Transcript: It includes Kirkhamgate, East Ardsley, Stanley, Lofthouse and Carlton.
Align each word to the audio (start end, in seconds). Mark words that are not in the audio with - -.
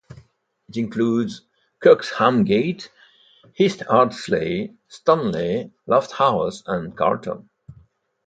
It 0.67 0.77
includes 0.77 1.41
Kirkhamgate, 1.79 2.89
East 3.59 3.83
Ardsley, 3.87 4.75
Stanley, 4.87 5.71
Lofthouse 5.87 6.63
and 6.65 6.97
Carlton. 6.97 7.47